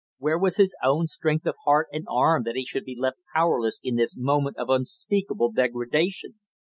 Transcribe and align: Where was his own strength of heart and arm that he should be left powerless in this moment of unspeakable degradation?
Where 0.17 0.39
was 0.39 0.55
his 0.57 0.75
own 0.83 1.05
strength 1.05 1.45
of 1.45 1.53
heart 1.63 1.87
and 1.93 2.07
arm 2.09 2.41
that 2.45 2.55
he 2.55 2.65
should 2.65 2.85
be 2.85 2.97
left 2.99 3.19
powerless 3.35 3.79
in 3.83 3.97
this 3.97 4.17
moment 4.17 4.57
of 4.57 4.67
unspeakable 4.67 5.51
degradation? 5.51 6.39